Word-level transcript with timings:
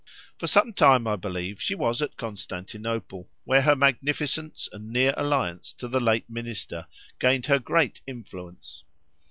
For 0.39 0.47
some 0.47 0.73
time, 0.73 1.05
I 1.05 1.15
believe, 1.15 1.61
she 1.61 1.75
was 1.75 2.01
at 2.01 2.17
Constantinople, 2.17 3.29
where 3.43 3.61
her 3.61 3.75
magnificence 3.75 4.67
and 4.71 4.89
near 4.89 5.13
alliance 5.15 5.73
to 5.73 5.87
the 5.87 5.99
late 5.99 6.27
Minister 6.27 6.87
gained 7.19 7.45
her 7.45 7.59
great 7.59 8.01
influence. 8.07 8.83